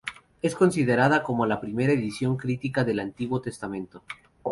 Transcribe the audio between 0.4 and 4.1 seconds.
Es considerada como la primera edición crítica del Antiguo Testamento.